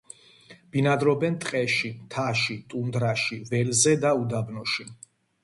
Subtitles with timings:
[0.75, 4.89] ბინადრობენ ტყეში, მთაში, ტუნდრაში, ველზე და უდაბნოში.